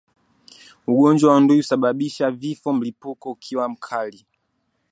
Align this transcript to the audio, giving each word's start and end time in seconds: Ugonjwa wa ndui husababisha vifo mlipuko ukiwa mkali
Ugonjwa 0.87 1.31
wa 1.33 1.39
ndui 1.41 1.57
husababisha 1.57 2.31
vifo 2.31 2.73
mlipuko 2.73 3.31
ukiwa 3.31 3.69
mkali 3.69 4.25